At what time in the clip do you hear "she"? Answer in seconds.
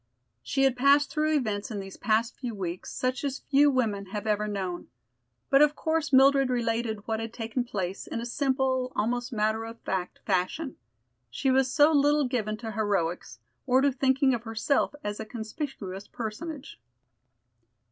0.41-0.63, 11.29-11.51